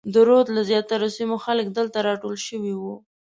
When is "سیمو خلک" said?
1.17-1.65